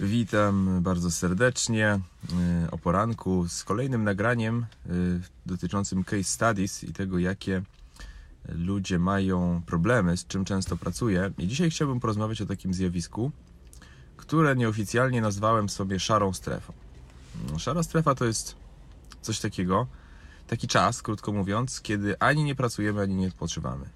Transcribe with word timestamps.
Witam 0.00 0.82
bardzo 0.82 1.10
serdecznie 1.10 2.00
y, 2.64 2.70
o 2.70 2.78
poranku 2.78 3.48
z 3.48 3.64
kolejnym 3.64 4.04
nagraniem 4.04 4.66
y, 4.86 5.20
dotyczącym 5.46 6.04
case 6.04 6.24
studies 6.24 6.84
i 6.84 6.92
tego, 6.92 7.18
jakie 7.18 7.62
ludzie 8.48 8.98
mają 8.98 9.62
problemy, 9.66 10.16
z 10.16 10.26
czym 10.26 10.44
często 10.44 10.76
pracuję. 10.76 11.30
I 11.38 11.48
dzisiaj 11.48 11.70
chciałbym 11.70 12.00
porozmawiać 12.00 12.40
o 12.40 12.46
takim 12.46 12.74
zjawisku, 12.74 13.30
które 14.16 14.56
nieoficjalnie 14.56 15.20
nazwałem 15.20 15.68
sobie 15.68 16.00
szarą 16.00 16.32
strefą. 16.32 16.72
Szara 17.58 17.82
strefa 17.82 18.14
to 18.14 18.24
jest 18.24 18.56
coś 19.22 19.40
takiego, 19.40 19.86
taki 20.46 20.68
czas, 20.68 21.02
krótko 21.02 21.32
mówiąc, 21.32 21.80
kiedy 21.80 22.18
ani 22.18 22.44
nie 22.44 22.54
pracujemy, 22.54 23.00
ani 23.00 23.14
nie 23.14 23.28
odpoczywamy. 23.28 23.86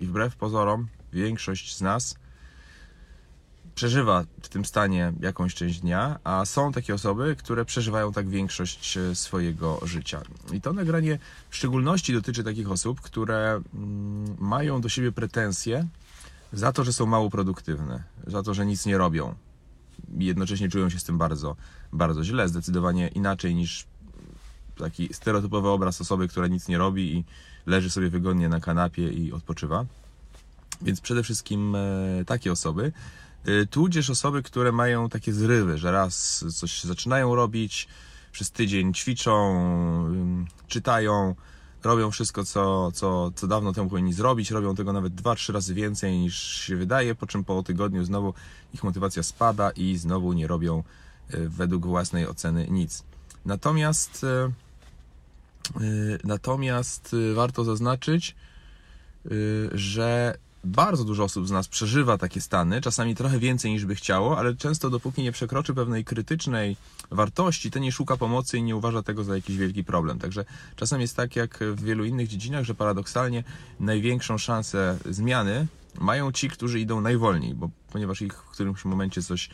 I 0.00 0.06
wbrew 0.06 0.36
pozorom, 0.36 0.88
większość 1.12 1.76
z 1.76 1.80
nas 1.80 2.14
przeżywa 3.74 4.24
w 4.42 4.48
tym 4.48 4.64
stanie 4.64 5.12
jakąś 5.20 5.54
część 5.54 5.80
dnia, 5.80 6.18
a 6.24 6.44
są 6.44 6.72
takie 6.72 6.94
osoby, 6.94 7.36
które 7.38 7.64
przeżywają 7.64 8.12
tak 8.12 8.28
większość 8.28 8.96
e, 8.96 9.14
swojego 9.14 9.80
życia. 9.82 10.22
I 10.52 10.60
to 10.60 10.72
nagranie 10.72 11.18
w 11.50 11.56
szczególności 11.56 12.12
dotyczy 12.12 12.44
takich 12.44 12.70
osób, 12.70 13.00
które 13.00 13.62
mm, 13.74 14.36
mają 14.38 14.80
do 14.80 14.88
siebie 14.88 15.12
pretensje 15.12 15.88
za 16.52 16.72
to, 16.72 16.84
że 16.84 16.92
są 16.92 17.06
mało 17.06 17.30
produktywne, 17.30 18.02
za 18.26 18.42
to, 18.42 18.54
że 18.54 18.66
nic 18.66 18.86
nie 18.86 18.98
robią. 18.98 19.34
I 20.18 20.24
jednocześnie 20.24 20.68
czują 20.68 20.90
się 20.90 20.98
z 20.98 21.04
tym 21.04 21.18
bardzo, 21.18 21.56
bardzo 21.92 22.24
źle, 22.24 22.48
zdecydowanie 22.48 23.08
inaczej 23.08 23.54
niż 23.54 23.86
taki 24.76 25.14
stereotypowy 25.14 25.68
obraz 25.68 26.00
osoby, 26.00 26.28
która 26.28 26.46
nic 26.46 26.68
nie 26.68 26.78
robi 26.78 27.16
i 27.16 27.24
leży 27.66 27.90
sobie 27.90 28.10
wygodnie 28.10 28.48
na 28.48 28.60
kanapie 28.60 29.08
i 29.08 29.32
odpoczywa. 29.32 29.84
Więc 30.82 31.00
przede 31.00 31.22
wszystkim 31.22 31.76
e, 31.76 32.24
takie 32.26 32.52
osoby, 32.52 32.92
e, 33.44 33.66
tudzież 33.66 34.10
osoby, 34.10 34.42
które 34.42 34.72
mają 34.72 35.08
takie 35.08 35.32
zrywy, 35.32 35.78
że 35.78 35.92
raz 35.92 36.44
coś 36.54 36.84
zaczynają 36.84 37.34
robić, 37.34 37.88
przez 38.32 38.50
tydzień 38.50 38.94
ćwiczą, 38.94 39.54
czytają, 40.68 41.34
robią 41.84 42.10
wszystko, 42.10 42.44
co, 42.44 42.92
co, 42.92 43.30
co 43.34 43.46
dawno 43.46 43.72
temu 43.72 43.90
powinni 43.90 44.12
zrobić, 44.12 44.50
robią 44.50 44.74
tego 44.74 44.92
nawet 44.92 45.14
dwa, 45.14 45.34
trzy 45.34 45.52
razy 45.52 45.74
więcej 45.74 46.18
niż 46.18 46.36
się 46.60 46.76
wydaje, 46.76 47.14
po 47.14 47.26
czym 47.26 47.44
po 47.44 47.62
tygodniu 47.62 48.04
znowu 48.04 48.34
ich 48.74 48.84
motywacja 48.84 49.22
spada 49.22 49.70
i 49.70 49.96
znowu 49.96 50.32
nie 50.32 50.46
robią 50.46 50.82
e, 51.28 51.48
według 51.48 51.86
własnej 51.86 52.28
oceny 52.28 52.66
nic. 52.70 53.04
Natomiast, 53.44 54.26
natomiast 56.24 57.16
warto 57.34 57.64
zaznaczyć, 57.64 58.34
że 59.72 60.38
bardzo 60.64 61.04
dużo 61.04 61.24
osób 61.24 61.48
z 61.48 61.50
nas 61.50 61.68
przeżywa 61.68 62.18
takie 62.18 62.40
stany, 62.40 62.80
czasami 62.80 63.14
trochę 63.14 63.38
więcej 63.38 63.70
niż 63.70 63.84
by 63.84 63.94
chciało, 63.94 64.38
ale 64.38 64.54
często 64.54 64.90
dopóki 64.90 65.22
nie 65.22 65.32
przekroczy 65.32 65.74
pewnej 65.74 66.04
krytycznej 66.04 66.76
wartości, 67.10 67.70
to 67.70 67.78
nie 67.78 67.92
szuka 67.92 68.16
pomocy 68.16 68.58
i 68.58 68.62
nie 68.62 68.76
uważa 68.76 69.02
tego 69.02 69.24
za 69.24 69.34
jakiś 69.36 69.56
wielki 69.56 69.84
problem. 69.84 70.18
Także 70.18 70.44
czasem 70.76 71.00
jest 71.00 71.16
tak 71.16 71.36
jak 71.36 71.58
w 71.72 71.82
wielu 71.82 72.04
innych 72.04 72.28
dziedzinach, 72.28 72.64
że 72.64 72.74
paradoksalnie 72.74 73.44
największą 73.80 74.38
szansę 74.38 74.98
zmiany 75.10 75.66
mają 76.00 76.32
ci, 76.32 76.48
którzy 76.48 76.80
idą 76.80 77.00
najwolniej, 77.00 77.54
bo 77.54 77.70
ponieważ 77.92 78.22
ich 78.22 78.34
w 78.34 78.50
którymś 78.50 78.84
momencie 78.84 79.22
coś 79.22 79.50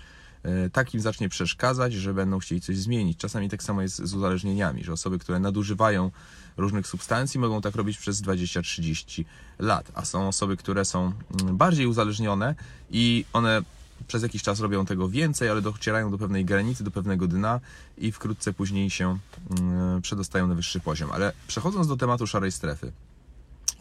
takim 0.73 1.01
zacznie 1.01 1.29
przeszkadzać, 1.29 1.93
że 1.93 2.15
będą 2.15 2.39
chcieli 2.39 2.61
coś 2.61 2.79
zmienić. 2.79 3.19
Czasami 3.19 3.49
tak 3.49 3.63
samo 3.63 3.83
jest 3.83 3.97
z 3.97 4.15
uzależnieniami, 4.15 4.85
że 4.85 4.93
osoby, 4.93 5.19
które 5.19 5.39
nadużywają 5.39 6.11
różnych 6.57 6.87
substancji 6.87 7.41
mogą 7.41 7.61
tak 7.61 7.75
robić 7.75 7.99
przez 7.99 8.23
20-30 8.23 9.25
lat, 9.59 9.93
a 9.95 10.05
są 10.05 10.29
osoby, 10.29 10.57
które 10.57 10.85
są 10.85 11.13
mm, 11.41 11.57
bardziej 11.57 11.87
uzależnione 11.87 12.55
i 12.91 13.25
one 13.33 13.63
przez 14.09 14.23
jakiś 14.23 14.43
czas 14.43 14.61
robią 14.61 14.87
tego 14.87 15.09
więcej, 15.09 15.49
ale 15.49 15.63
docierają 15.63 16.11
do 16.11 16.19
pewnej 16.19 16.45
granicy, 16.45 16.85
do 16.85 16.91
pewnego 16.91 17.27
dna 17.27 17.61
i 17.99 18.13
wkrótce 18.13 18.53
później 18.53 18.91
się 18.91 19.19
mm, 19.61 20.03
przedostają 20.03 20.47
na 20.47 20.55
wyższy 20.55 20.81
poziom. 20.81 21.11
Ale 21.13 21.33
przechodząc 21.47 21.87
do 21.87 21.97
tematu 21.97 22.27
szarej 22.27 22.53
strefy. 22.53 22.93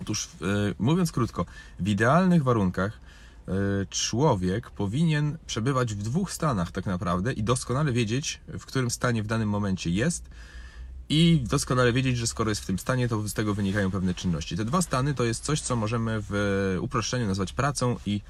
Otóż, 0.02 0.30
e, 0.42 0.46
mówiąc 0.80 1.12
krótko, 1.12 1.46
w 1.80 1.88
idealnych 1.88 2.44
warunkach 2.44 2.94
e, 2.94 3.09
człowiek 3.90 4.72
powinien 4.72 5.38
przebywać 5.48 5.94
w 5.94 6.04
dwóch 6.04 6.32
stanach 6.34 6.72
tak 6.72 6.86
naprawdę 6.86 7.34
i 7.34 7.44
doskonale 7.44 7.92
wiedzieć, 7.92 8.42
w 8.48 8.66
którym 8.66 8.90
stanie 8.90 9.24
w 9.24 9.28
danym 9.28 9.50
momencie 9.50 9.90
jest 9.90 10.30
i 11.10 11.42
doskonale 11.44 11.94
wiedzieć, 11.94 12.18
że 12.18 12.28
skoro 12.28 12.50
jest 12.50 12.62
w 12.62 12.66
tym 12.66 12.80
stanie, 12.80 13.08
to 13.08 13.28
z 13.28 13.34
tego 13.34 13.54
wynikają 13.54 13.92
pewne 13.92 14.14
czynności. 14.14 14.58
Te 14.58 14.66
dwa 14.66 14.82
stany 14.82 15.14
to 15.14 15.24
jest 15.24 15.44
coś, 15.44 15.62
co 15.62 15.76
możemy 15.76 16.24
w 16.30 16.78
uproszczeniu 16.82 17.28
nazwać 17.28 17.54
pracą 17.54 17.96
i 18.06 18.22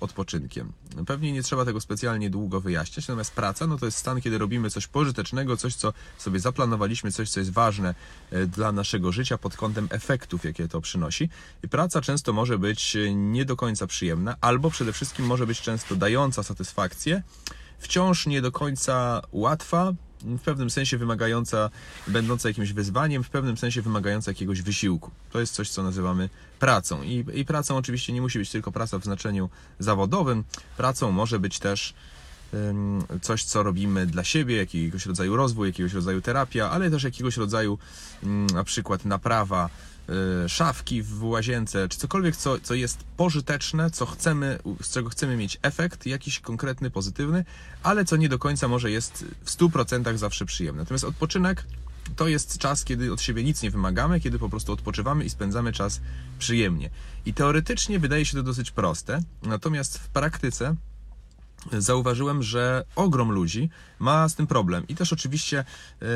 odpoczynkiem. 0.00 0.72
Pewnie 1.06 1.32
nie 1.32 1.42
trzeba 1.42 1.64
tego 1.64 1.80
specjalnie 1.80 2.30
długo 2.30 2.60
wyjaśniać, 2.60 3.08
natomiast 3.08 3.32
praca 3.32 3.66
no 3.66 3.78
to 3.78 3.86
jest 3.86 3.98
stan, 3.98 4.20
kiedy 4.20 4.38
robimy 4.38 4.70
coś 4.70 4.86
pożytecznego, 4.86 5.56
coś, 5.56 5.74
co 5.74 5.92
sobie 6.18 6.40
zaplanowaliśmy, 6.40 7.12
coś, 7.12 7.30
co 7.30 7.40
jest 7.40 7.52
ważne 7.52 7.94
e, 8.30 8.46
dla 8.46 8.72
naszego 8.72 9.12
życia 9.12 9.38
pod 9.38 9.56
kątem 9.56 9.88
efektów, 9.90 10.44
jakie 10.44 10.68
to 10.68 10.80
przynosi. 10.80 11.28
I 11.62 11.68
praca 11.68 12.00
często 12.00 12.32
może 12.32 12.58
być 12.58 12.96
e, 12.96 13.14
nie 13.14 13.44
do 13.44 13.56
końca 13.56 13.86
przyjemna, 13.86 14.36
albo 14.40 14.70
przede 14.70 14.92
wszystkim 14.92 15.26
może 15.26 15.46
być 15.46 15.60
często 15.60 15.96
dająca 15.96 16.42
satysfakcję, 16.42 17.22
wciąż 17.78 18.26
nie 18.26 18.42
do 18.42 18.52
końca 18.52 19.22
łatwa, 19.32 19.92
w 20.24 20.40
pewnym 20.40 20.70
sensie 20.70 20.98
wymagająca, 20.98 21.70
będąca 22.08 22.48
jakimś 22.48 22.72
wyzwaniem, 22.72 23.24
w 23.24 23.30
pewnym 23.30 23.56
sensie 23.56 23.82
wymagająca 23.82 24.30
jakiegoś 24.30 24.62
wysiłku. 24.62 25.10
To 25.32 25.40
jest 25.40 25.54
coś, 25.54 25.70
co 25.70 25.82
nazywamy 25.82 26.28
pracą. 26.58 27.02
I, 27.02 27.24
I 27.34 27.44
pracą 27.44 27.76
oczywiście 27.76 28.12
nie 28.12 28.22
musi 28.22 28.38
być 28.38 28.50
tylko 28.50 28.72
praca 28.72 28.98
w 28.98 29.04
znaczeniu 29.04 29.50
zawodowym. 29.78 30.44
Pracą 30.76 31.12
może 31.12 31.38
być 31.38 31.58
też 31.58 31.94
coś, 33.22 33.44
co 33.44 33.62
robimy 33.62 34.06
dla 34.06 34.24
siebie, 34.24 34.56
jakiegoś 34.56 35.06
rodzaju 35.06 35.36
rozwój, 35.36 35.68
jakiegoś 35.68 35.92
rodzaju 35.92 36.20
terapia, 36.20 36.70
ale 36.70 36.90
też 36.90 37.02
jakiegoś 37.02 37.36
rodzaju 37.36 37.78
ym, 38.22 38.46
na 38.46 38.64
przykład 38.64 39.04
naprawa 39.04 39.68
y, 40.44 40.48
szafki 40.48 41.02
w 41.02 41.24
łazience, 41.24 41.88
czy 41.88 41.98
cokolwiek, 41.98 42.36
co, 42.36 42.60
co 42.60 42.74
jest 42.74 43.04
pożyteczne, 43.16 43.90
co 43.90 44.06
chcemy, 44.06 44.58
z 44.82 44.90
czego 44.90 45.10
chcemy 45.10 45.36
mieć 45.36 45.58
efekt, 45.62 46.06
jakiś 46.06 46.40
konkretny, 46.40 46.90
pozytywny, 46.90 47.44
ale 47.82 48.04
co 48.04 48.16
nie 48.16 48.28
do 48.28 48.38
końca 48.38 48.68
może 48.68 48.90
jest 48.90 49.24
w 49.44 49.50
100% 49.50 50.16
zawsze 50.16 50.44
przyjemne. 50.44 50.82
Natomiast 50.82 51.04
odpoczynek 51.04 51.64
to 52.16 52.28
jest 52.28 52.58
czas, 52.58 52.84
kiedy 52.84 53.12
od 53.12 53.20
siebie 53.20 53.44
nic 53.44 53.62
nie 53.62 53.70
wymagamy, 53.70 54.20
kiedy 54.20 54.38
po 54.38 54.48
prostu 54.48 54.72
odpoczywamy 54.72 55.24
i 55.24 55.30
spędzamy 55.30 55.72
czas 55.72 56.00
przyjemnie. 56.38 56.90
I 57.26 57.34
teoretycznie 57.34 57.98
wydaje 57.98 58.26
się 58.26 58.36
to 58.36 58.42
dosyć 58.42 58.70
proste, 58.70 59.20
natomiast 59.42 59.98
w 59.98 60.08
praktyce 60.08 60.76
zauważyłem, 61.72 62.42
że 62.42 62.84
ogrom 62.96 63.32
ludzi 63.32 63.70
ma 63.98 64.28
z 64.28 64.34
tym 64.34 64.46
problem. 64.46 64.88
I 64.88 64.94
też 64.94 65.12
oczywiście 65.12 65.64
yy, 66.00 66.08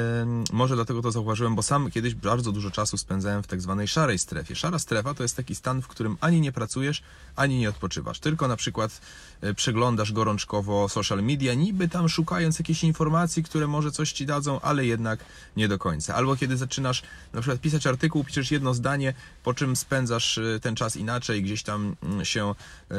może 0.52 0.74
dlatego 0.74 1.02
to 1.02 1.10
zauważyłem, 1.10 1.54
bo 1.54 1.62
sam 1.62 1.90
kiedyś 1.90 2.14
bardzo 2.14 2.52
dużo 2.52 2.70
czasu 2.70 2.98
spędzałem 2.98 3.42
w 3.42 3.46
tak 3.46 3.60
zwanej 3.60 3.88
szarej 3.88 4.18
strefie. 4.18 4.56
Szara 4.56 4.78
strefa 4.78 5.14
to 5.14 5.22
jest 5.22 5.36
taki 5.36 5.54
stan, 5.54 5.82
w 5.82 5.88
którym 5.88 6.16
ani 6.20 6.40
nie 6.40 6.52
pracujesz, 6.52 7.02
ani 7.36 7.58
nie 7.58 7.68
odpoczywasz. 7.68 8.20
Tylko 8.20 8.48
na 8.48 8.56
przykład 8.56 9.00
yy, 9.42 9.54
przeglądasz 9.54 10.12
gorączkowo 10.12 10.88
social 10.88 11.22
media, 11.22 11.54
niby 11.54 11.88
tam 11.88 12.08
szukając 12.08 12.58
jakichś 12.58 12.84
informacji, 12.84 13.42
które 13.42 13.66
może 13.66 13.90
coś 13.92 14.12
ci 14.12 14.26
dadzą, 14.26 14.60
ale 14.60 14.86
jednak 14.86 15.20
nie 15.56 15.68
do 15.68 15.78
końca. 15.78 16.14
Albo 16.14 16.36
kiedy 16.36 16.56
zaczynasz 16.56 17.02
na 17.32 17.40
przykład 17.40 17.60
pisać 17.60 17.86
artykuł, 17.86 18.24
piszesz 18.24 18.50
jedno 18.50 18.74
zdanie, 18.74 19.14
po 19.44 19.54
czym 19.54 19.76
spędzasz 19.76 20.36
yy, 20.36 20.60
ten 20.60 20.74
czas 20.74 20.96
inaczej, 20.96 21.42
gdzieś 21.42 21.62
tam 21.62 21.96
mm, 22.02 22.24
się 22.24 22.54
yy, 22.90 22.96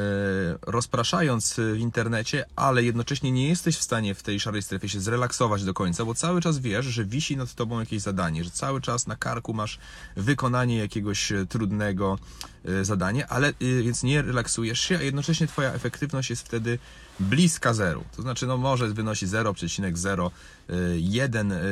rozpraszając 0.62 1.54
w 1.58 1.76
internecie, 1.78 2.39
ale 2.56 2.82
jednocześnie 2.82 3.32
nie 3.32 3.48
jesteś 3.48 3.76
w 3.76 3.82
stanie 3.82 4.14
w 4.14 4.22
tej 4.22 4.40
szarej 4.40 4.62
strefie 4.62 4.88
się 4.88 5.00
zrelaksować 5.00 5.64
do 5.64 5.74
końca, 5.74 6.04
bo 6.04 6.14
cały 6.14 6.40
czas 6.40 6.58
wiesz, 6.58 6.86
że 6.86 7.04
wisi 7.04 7.36
nad 7.36 7.54
tobą 7.54 7.80
jakieś 7.80 8.02
zadanie, 8.02 8.44
że 8.44 8.50
cały 8.50 8.80
czas 8.80 9.06
na 9.06 9.16
karku 9.16 9.54
masz 9.54 9.78
wykonanie 10.16 10.76
jakiegoś 10.76 11.32
e, 11.32 11.46
trudnego 11.46 12.18
e, 12.64 12.84
zadania, 12.84 13.26
ale 13.28 13.48
e, 13.48 13.52
więc 13.82 14.02
nie 14.02 14.22
relaksujesz 14.22 14.80
się, 14.80 14.98
a 14.98 15.02
jednocześnie 15.02 15.46
twoja 15.46 15.72
efektywność 15.72 16.30
jest 16.30 16.42
wtedy 16.42 16.78
bliska 17.20 17.74
zeru. 17.74 18.04
To 18.16 18.22
znaczy, 18.22 18.46
no 18.46 18.56
może 18.56 18.88
wynosi 18.88 19.26
0,01 19.26 20.30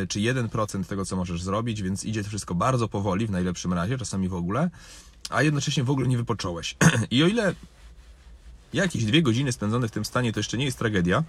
czy 0.08 0.18
1% 0.18 0.84
tego, 0.84 1.04
co 1.04 1.16
możesz 1.16 1.42
zrobić, 1.42 1.82
więc 1.82 2.04
idzie 2.04 2.22
to 2.22 2.28
wszystko 2.28 2.54
bardzo 2.54 2.88
powoli, 2.88 3.26
w 3.26 3.30
najlepszym 3.30 3.72
razie, 3.72 3.98
czasami 3.98 4.28
w 4.28 4.34
ogóle, 4.34 4.70
a 5.30 5.42
jednocześnie 5.42 5.84
w 5.84 5.90
ogóle 5.90 6.08
nie 6.08 6.16
wypocząłeś. 6.16 6.76
I 7.10 7.22
o 7.22 7.26
ile 7.26 7.54
jakieś 8.72 9.04
dwie 9.04 9.22
godziny 9.22 9.52
spędzone 9.52 9.88
w 9.88 9.90
tym 9.90 10.04
stanie 10.04 10.32
to 10.32 10.40
jeszcze 10.40 10.58
nie 10.58 10.64
jest 10.64 10.78
tragedia. 10.78 11.24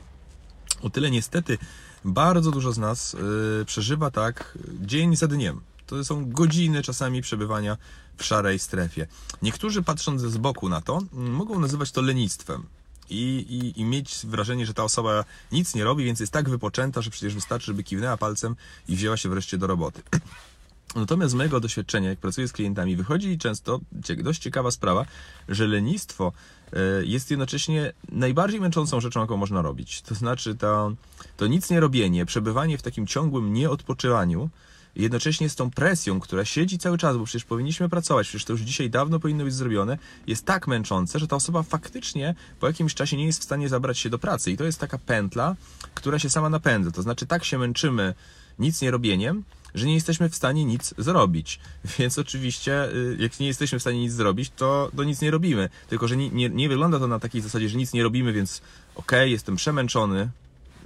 O 0.81 0.89
tyle 0.89 1.11
niestety 1.11 1.57
bardzo 2.05 2.51
dużo 2.51 2.71
z 2.71 2.77
nas 2.77 3.13
yy, 3.13 3.65
przeżywa 3.65 4.11
tak 4.11 4.57
dzień 4.81 5.15
za 5.15 5.27
dniem. 5.27 5.61
To 5.85 6.05
są 6.05 6.31
godziny 6.31 6.83
czasami 6.83 7.21
przebywania 7.21 7.77
w 8.17 8.25
szarej 8.25 8.59
strefie. 8.59 9.07
Niektórzy 9.41 9.83
patrząc 9.83 10.21
z 10.21 10.37
boku 10.37 10.69
na 10.69 10.81
to, 10.81 10.99
mm, 11.13 11.31
mogą 11.33 11.59
nazywać 11.59 11.91
to 11.91 12.01
lenistwem. 12.01 12.63
I, 13.09 13.45
i, 13.49 13.81
I 13.81 13.85
mieć 13.85 14.19
wrażenie, 14.23 14.65
że 14.65 14.73
ta 14.73 14.83
osoba 14.83 15.25
nic 15.51 15.75
nie 15.75 15.83
robi, 15.83 16.05
więc 16.05 16.19
jest 16.19 16.31
tak 16.31 16.49
wypoczęta, 16.49 17.01
że 17.01 17.09
przecież 17.09 17.35
wystarczy, 17.35 17.65
żeby 17.65 17.83
kiwnęła 17.83 18.17
palcem 18.17 18.55
i 18.87 18.95
wzięła 18.95 19.17
się 19.17 19.29
wreszcie 19.29 19.57
do 19.57 19.67
roboty. 19.67 20.01
Natomiast 20.95 21.31
z 21.31 21.35
mojego 21.35 21.59
doświadczenia, 21.59 22.09
jak 22.09 22.19
pracuję 22.19 22.47
z 22.47 22.53
klientami, 22.53 22.95
wychodzi 22.95 23.37
często 23.37 23.79
dość 24.17 24.41
ciekawa 24.41 24.71
sprawa, 24.71 25.05
że 25.49 25.67
lenistwo 25.67 26.31
e, 26.73 26.77
jest 27.05 27.29
jednocześnie 27.31 27.93
najbardziej 28.11 28.61
męczącą 28.61 29.01
rzeczą, 29.01 29.21
jaką 29.21 29.37
można 29.37 29.61
robić. 29.61 30.01
To 30.01 30.15
znaczy 30.15 30.55
to, 30.55 30.91
to 31.37 31.47
nic 31.47 31.69
nie 31.69 31.79
robienie, 31.79 32.25
przebywanie 32.25 32.77
w 32.77 32.81
takim 32.81 33.07
ciągłym 33.07 33.53
nieodpoczywaniu, 33.53 34.49
jednocześnie 34.95 35.49
z 35.49 35.55
tą 35.55 35.71
presją, 35.71 36.19
która 36.19 36.45
siedzi 36.45 36.77
cały 36.77 36.97
czas, 36.97 37.17
bo 37.17 37.25
przecież 37.25 37.45
powinniśmy 37.45 37.89
pracować, 37.89 38.27
przecież 38.27 38.45
to 38.45 38.53
już 38.53 38.61
dzisiaj 38.61 38.89
dawno 38.89 39.19
powinno 39.19 39.43
być 39.43 39.53
zrobione, 39.53 39.97
jest 40.27 40.45
tak 40.45 40.67
męczące, 40.67 41.19
że 41.19 41.27
ta 41.27 41.35
osoba 41.35 41.63
faktycznie 41.63 42.35
po 42.59 42.67
jakimś 42.67 42.93
czasie 42.93 43.17
nie 43.17 43.25
jest 43.25 43.41
w 43.41 43.43
stanie 43.43 43.69
zabrać 43.69 43.99
się 43.99 44.09
do 44.09 44.19
pracy. 44.19 44.51
I 44.51 44.57
to 44.57 44.63
jest 44.63 44.79
taka 44.79 44.97
pętla, 44.97 45.55
która 45.93 46.19
się 46.19 46.29
sama 46.29 46.49
napędza. 46.49 46.91
To 46.91 47.01
znaczy 47.01 47.25
tak 47.25 47.45
się 47.45 47.57
męczymy 47.57 48.13
nic 48.59 48.81
nie 48.81 48.91
robieniem, 48.91 49.43
że 49.75 49.87
nie 49.87 49.93
jesteśmy 49.93 50.29
w 50.29 50.35
stanie 50.35 50.65
nic 50.65 50.93
zrobić. 50.97 51.59
Więc 51.99 52.19
oczywiście, 52.19 52.93
y, 52.93 53.17
jak 53.19 53.39
nie 53.39 53.47
jesteśmy 53.47 53.79
w 53.79 53.81
stanie 53.81 53.99
nic 53.99 54.13
zrobić, 54.13 54.51
to, 54.55 54.91
to 54.95 55.03
nic 55.03 55.21
nie 55.21 55.31
robimy. 55.31 55.69
Tylko, 55.89 56.07
że 56.07 56.17
nie, 56.17 56.29
nie, 56.29 56.49
nie 56.49 56.69
wygląda 56.69 56.99
to 56.99 57.07
na 57.07 57.19
takiej 57.19 57.41
zasadzie, 57.41 57.69
że 57.69 57.77
nic 57.77 57.93
nie 57.93 58.03
robimy, 58.03 58.33
więc 58.33 58.61
okej, 58.95 59.19
okay, 59.19 59.29
jestem 59.29 59.55
przemęczony, 59.55 60.29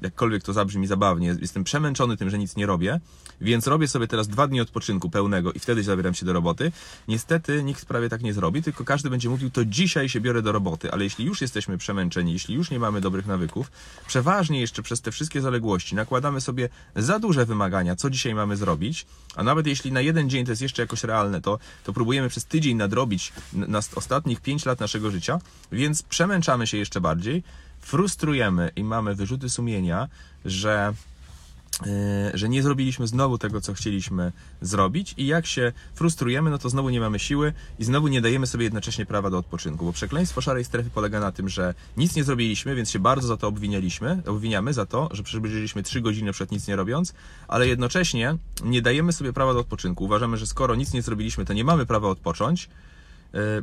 jakkolwiek 0.01 0.43
to 0.43 0.53
zabrzmi 0.53 0.87
zabawnie, 0.87 1.35
jestem 1.41 1.63
przemęczony 1.63 2.17
tym, 2.17 2.29
że 2.29 2.37
nic 2.37 2.55
nie 2.55 2.65
robię, 2.65 2.99
więc 3.41 3.67
robię 3.67 3.87
sobie 3.87 4.07
teraz 4.07 4.27
dwa 4.27 4.47
dni 4.47 4.61
odpoczynku 4.61 5.09
pełnego 5.09 5.51
i 5.51 5.59
wtedy 5.59 5.83
zabieram 5.83 6.13
się 6.13 6.25
do 6.25 6.33
roboty. 6.33 6.71
Niestety 7.07 7.63
nikt 7.63 7.85
prawie 7.85 8.09
tak 8.09 8.21
nie 8.21 8.33
zrobi, 8.33 8.63
tylko 8.63 8.85
każdy 8.85 9.09
będzie 9.09 9.29
mówił, 9.29 9.49
to 9.49 9.65
dzisiaj 9.65 10.09
się 10.09 10.21
biorę 10.21 10.41
do 10.41 10.51
roboty, 10.51 10.91
ale 10.91 11.03
jeśli 11.03 11.25
już 11.25 11.41
jesteśmy 11.41 11.77
przemęczeni, 11.77 12.33
jeśli 12.33 12.55
już 12.55 12.71
nie 12.71 12.79
mamy 12.79 13.01
dobrych 13.01 13.25
nawyków, 13.25 13.71
przeważnie 14.07 14.61
jeszcze 14.61 14.83
przez 14.83 15.01
te 15.01 15.11
wszystkie 15.11 15.41
zaległości 15.41 15.95
nakładamy 15.95 16.41
sobie 16.41 16.69
za 16.95 17.19
duże 17.19 17.45
wymagania, 17.45 17.95
co 17.95 18.09
dzisiaj 18.09 18.35
mamy 18.35 18.57
zrobić, 18.57 19.05
a 19.35 19.43
nawet 19.43 19.67
jeśli 19.67 19.91
na 19.91 20.01
jeden 20.01 20.29
dzień 20.29 20.45
to 20.45 20.51
jest 20.51 20.61
jeszcze 20.61 20.81
jakoś 20.81 21.03
realne, 21.03 21.41
to, 21.41 21.59
to 21.83 21.93
próbujemy 21.93 22.29
przez 22.29 22.45
tydzień 22.45 22.77
nadrobić 22.77 23.33
na 23.53 23.79
ostatnich 23.95 24.41
pięć 24.41 24.65
lat 24.65 24.79
naszego 24.79 25.11
życia, 25.11 25.39
więc 25.71 26.03
przemęczamy 26.03 26.67
się 26.67 26.77
jeszcze 26.77 27.01
bardziej, 27.01 27.43
frustrujemy 27.83 28.71
i 28.75 28.83
mamy 28.83 29.15
wyrzuty 29.15 29.49
sumienia, 29.49 30.07
że 30.45 30.93
e, 31.85 32.31
że 32.33 32.49
nie 32.49 32.63
zrobiliśmy 32.63 33.07
znowu 33.07 33.37
tego, 33.37 33.61
co 33.61 33.73
chcieliśmy 33.73 34.31
zrobić 34.61 35.13
i 35.17 35.27
jak 35.27 35.45
się 35.45 35.71
frustrujemy, 35.93 36.49
no 36.49 36.57
to 36.57 36.69
znowu 36.69 36.89
nie 36.89 36.99
mamy 36.99 37.19
siły 37.19 37.53
i 37.79 37.83
znowu 37.83 38.07
nie 38.07 38.21
dajemy 38.21 38.47
sobie 38.47 38.63
jednocześnie 38.63 39.05
prawa 39.05 39.29
do 39.29 39.37
odpoczynku, 39.37 39.85
bo 39.85 39.93
przekleństwo 39.93 40.41
szarej 40.41 40.63
strefy 40.63 40.89
polega 40.89 41.19
na 41.19 41.31
tym, 41.31 41.49
że 41.49 41.73
nic 41.97 42.15
nie 42.15 42.23
zrobiliśmy, 42.23 42.75
więc 42.75 42.91
się 42.91 42.99
bardzo 42.99 43.27
za 43.27 43.37
to 43.37 43.47
obwinialiśmy, 43.47 44.21
obwiniamy 44.25 44.73
za 44.73 44.85
to, 44.85 45.09
że 45.11 45.23
przybliżyliśmy 45.23 45.83
3 45.83 46.01
godziny 46.01 46.31
przed 46.31 46.51
nic 46.51 46.67
nie 46.67 46.75
robiąc, 46.75 47.13
ale 47.47 47.67
jednocześnie 47.67 48.37
nie 48.63 48.81
dajemy 48.81 49.13
sobie 49.13 49.33
prawa 49.33 49.53
do 49.53 49.59
odpoczynku. 49.59 50.03
Uważamy, 50.03 50.37
że 50.37 50.47
skoro 50.47 50.75
nic 50.75 50.93
nie 50.93 51.01
zrobiliśmy, 51.01 51.45
to 51.45 51.53
nie 51.53 51.63
mamy 51.63 51.85
prawa 51.85 52.09
odpocząć, 52.09 52.69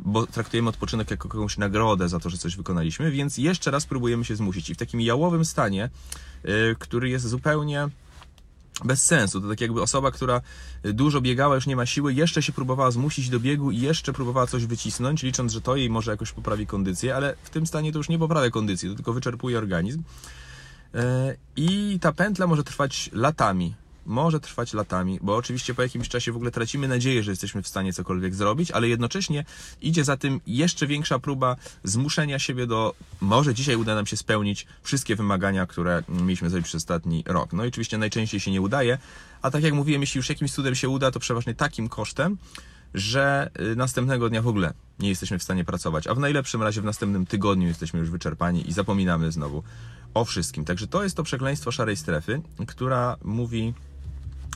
bo 0.01 0.27
traktujemy 0.27 0.69
odpoczynek 0.69 1.11
jako 1.11 1.27
jakąś 1.27 1.57
nagrodę 1.57 2.09
za 2.09 2.19
to, 2.19 2.29
że 2.29 2.37
coś 2.37 2.55
wykonaliśmy, 2.55 3.11
więc 3.11 3.37
jeszcze 3.37 3.71
raz 3.71 3.85
próbujemy 3.85 4.25
się 4.25 4.35
zmusić. 4.35 4.69
I 4.69 4.75
w 4.75 4.77
takim 4.77 5.01
jałowym 5.01 5.45
stanie, 5.45 5.89
e, 6.43 6.49
który 6.79 7.09
jest 7.09 7.27
zupełnie 7.27 7.89
bez 8.85 9.03
sensu. 9.03 9.41
To 9.41 9.49
tak 9.49 9.61
jakby 9.61 9.81
osoba, 9.81 10.11
która 10.11 10.41
dużo 10.83 11.21
biegała, 11.21 11.55
już 11.55 11.67
nie 11.67 11.75
ma 11.75 11.85
siły, 11.85 12.13
jeszcze 12.13 12.43
się 12.43 12.53
próbowała 12.53 12.91
zmusić 12.91 13.29
do 13.29 13.39
biegu 13.39 13.71
i 13.71 13.79
jeszcze 13.79 14.13
próbowała 14.13 14.47
coś 14.47 14.65
wycisnąć, 14.65 15.23
licząc, 15.23 15.51
że 15.51 15.61
to 15.61 15.75
jej 15.75 15.89
może 15.89 16.11
jakoś 16.11 16.31
poprawi 16.31 16.67
kondycję, 16.67 17.15
ale 17.15 17.35
w 17.43 17.49
tym 17.49 17.67
stanie 17.67 17.91
to 17.91 17.97
już 17.97 18.09
nie 18.09 18.19
poprawia 18.19 18.49
kondycji, 18.49 18.89
to 18.89 18.95
tylko 18.95 19.13
wyczerpuje 19.13 19.57
organizm. 19.57 20.03
E, 20.95 21.35
I 21.55 21.99
ta 22.01 22.11
pętla 22.11 22.47
może 22.47 22.63
trwać 22.63 23.09
latami 23.13 23.73
może 24.05 24.39
trwać 24.39 24.73
latami, 24.73 25.19
bo 25.21 25.35
oczywiście 25.35 25.73
po 25.73 25.81
jakimś 25.81 26.09
czasie 26.09 26.31
w 26.31 26.35
ogóle 26.35 26.51
tracimy 26.51 26.87
nadzieję, 26.87 27.23
że 27.23 27.31
jesteśmy 27.31 27.61
w 27.61 27.67
stanie 27.67 27.93
cokolwiek 27.93 28.35
zrobić, 28.35 28.71
ale 28.71 28.87
jednocześnie 28.87 29.45
idzie 29.81 30.03
za 30.03 30.17
tym 30.17 30.41
jeszcze 30.47 30.87
większa 30.87 31.19
próba 31.19 31.55
zmuszenia 31.83 32.39
siebie 32.39 32.67
do, 32.67 32.95
może 33.21 33.53
dzisiaj 33.53 33.75
uda 33.75 33.95
nam 33.95 34.05
się 34.05 34.17
spełnić 34.17 34.67
wszystkie 34.83 35.15
wymagania, 35.15 35.65
które 35.65 36.03
mieliśmy 36.09 36.49
zrobić 36.49 36.67
przez 36.67 36.79
ostatni 36.79 37.23
rok. 37.27 37.53
No 37.53 37.65
i 37.65 37.67
oczywiście 37.67 37.97
najczęściej 37.97 38.39
się 38.39 38.51
nie 38.51 38.61
udaje, 38.61 38.97
a 39.41 39.51
tak 39.51 39.63
jak 39.63 39.73
mówiłem, 39.73 40.01
jeśli 40.01 40.19
już 40.19 40.29
jakimś 40.29 40.51
cudem 40.51 40.75
się 40.75 40.89
uda, 40.89 41.11
to 41.11 41.19
przeważnie 41.19 41.55
takim 41.55 41.89
kosztem, 41.89 42.37
że 42.93 43.49
y, 43.71 43.75
następnego 43.75 44.29
dnia 44.29 44.41
w 44.41 44.47
ogóle 44.47 44.73
nie 44.99 45.09
jesteśmy 45.09 45.39
w 45.39 45.43
stanie 45.43 45.65
pracować, 45.65 46.07
a 46.07 46.15
w 46.15 46.19
najlepszym 46.19 46.63
razie 46.63 46.81
w 46.81 46.85
następnym 46.85 47.25
tygodniu 47.25 47.67
jesteśmy 47.67 47.99
już 47.99 48.09
wyczerpani 48.09 48.69
i 48.69 48.73
zapominamy 48.73 49.31
znowu 49.31 49.63
o 50.13 50.25
wszystkim. 50.25 50.65
Także 50.65 50.87
to 50.87 51.03
jest 51.03 51.15
to 51.15 51.23
przekleństwo 51.23 51.71
szarej 51.71 51.97
strefy, 51.97 52.41
która 52.67 53.17
mówi 53.23 53.73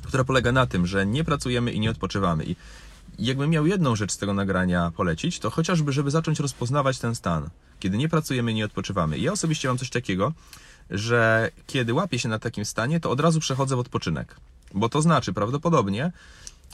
która 0.06 0.24
polega 0.24 0.52
na 0.52 0.66
tym, 0.66 0.88
że 0.88 1.06
nie 1.06 1.24
pracujemy 1.24 1.72
i 1.72 1.80
nie 1.80 1.92
odpoczywamy. 1.92 2.44
I 2.46 2.56
jakbym 3.19 3.50
miał 3.50 3.68
jedną 3.68 3.96
rzecz 3.96 4.12
z 4.12 4.18
tego 4.18 4.34
nagrania 4.34 4.92
polecić, 4.96 5.40
to 5.40 5.50
chociażby, 5.50 5.92
żeby 5.92 6.12
zacząć 6.12 6.40
rozpoznawać 6.40 7.00
ten 7.00 7.16
stan, 7.16 7.50
kiedy 7.80 7.98
nie 7.98 8.10
pracujemy 8.10 8.52
i 8.52 8.56
nie 8.56 8.66
odpoczywamy. 8.66 9.18
I 9.18 9.22
ja 9.22 9.31
osobiście 9.31 9.68
mam 9.68 9.78
coś 9.78 9.90
takiego, 9.90 10.34
że 10.90 11.52
kiedy 11.68 11.94
łapię 11.94 12.19
się 12.19 12.30
na 12.30 12.40
takim 12.40 12.66
stanie, 12.66 13.00
to 13.00 13.10
od 13.10 13.19
razu 13.19 13.40
przechodzę 13.40 13.75
w 13.75 13.80
odpoczynek. 13.80 14.36
Bo 14.74 14.90
to 14.90 15.02
znaczy 15.02 15.34
prawdopodobnie, 15.34 16.12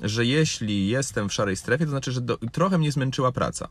że 0.01 0.25
jeśli 0.25 0.87
jestem 0.87 1.29
w 1.29 1.33
szarej 1.33 1.55
strefie, 1.55 1.85
to 1.85 1.91
znaczy, 1.91 2.11
że 2.11 2.21
do, 2.21 2.37
trochę 2.37 2.77
mnie 2.77 2.91
zmęczyła 2.91 3.31
praca. 3.31 3.67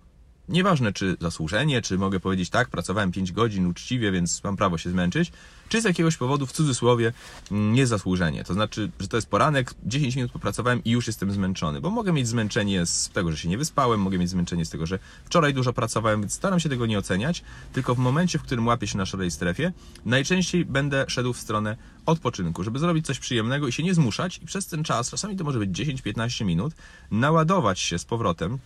Nieważne, 0.51 0.93
czy 0.93 1.17
zasłużenie, 1.21 1.83
czy 1.83 1.99
mogę 1.99 2.21
powiedzieć 2.21 2.51
tak, 2.51 2.69
pracowałem 2.69 3.13
5 3.13 3.33
godzin 3.33 3.67
uczciwie, 3.67 4.13
więc 4.13 4.45
mam 4.45 4.57
prawo 4.57 4.79
się 4.79 4.91
zmęczyć, 4.91 5.33
czy 5.69 5.81
z 5.81 5.85
jakiegoś 5.85 6.17
powodu, 6.17 6.47
w 6.47 6.53
cudzysłowie, 6.53 7.13
niezasłużenie. 7.51 8.45
To 8.45 8.55
znaczy, 8.55 8.91
że 9.01 9.09
to 9.09 9.17
jest 9.17 9.29
poranek, 9.29 9.75
10 9.85 10.17
minut 10.17 10.33
popracowałem 10.33 10.85
i 10.85 10.91
już 10.91 11.07
jestem 11.07 11.33
zmęczony, 11.33 11.81
bo 11.81 11.91
mogę 11.91 12.13
mieć 12.13 12.29
zmęczenie 12.29 12.87
z 12.87 13.09
tego, 13.09 13.31
że 13.31 13.37
się 13.37 13.49
nie 13.49 13.59
wyspałem, 13.59 14.01
mogę 14.01 14.19
mieć 14.19 14.31
zmęczenie 14.31 14.65
z 14.65 14.71
tego, 14.71 14.87
że 14.87 14.99
wczoraj 15.25 15.55
dużo 15.55 15.73
pracowałem, 15.73 16.21
więc 16.21 16.33
staram 16.33 16.61
się 16.61 16.69
tego 16.69 16.87
nie 16.87 16.99
oceniać, 16.99 17.43
tylko 17.73 17.95
w 17.95 17.99
momencie, 17.99 18.39
w 18.39 18.43
którym 18.43 18.67
łapię 18.67 18.87
się 18.87 18.99
na 18.99 19.07
szarej 19.07 19.31
strefie, 19.31 19.73
najczęściej 20.05 20.65
będę 20.65 21.05
szedł 21.09 21.33
w 21.33 21.41
stronę 21.41 21.77
odpoczynku, 22.07 22.65
żeby 22.65 22.79
zrobić 22.79 23.07
coś 23.07 23.19
przyjemnego 23.19 23.69
i 23.69 23.73
się 23.73 23.83
nie 23.83 23.95
zmuszać 23.95 24.39
i 24.43 24.47
przez 24.47 24.67
ten 24.67 24.85
czas, 24.85 25.11
czasami 25.11 25.37
to 25.37 25.45
może 25.45 25.59
być 25.59 25.71
10-15 25.71 26.45
minut, 26.45 26.75
naładować 27.11 27.81
się 27.81 27.99
z 27.99 28.05
powrotem 28.05 28.59